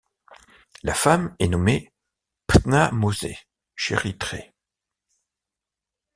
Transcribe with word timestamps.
La 0.81 0.95
femme 0.95 1.35
est 1.37 1.47
nommée 1.47 1.93
Ptahmosé 2.47 3.37
Cheritrê. 3.75 4.51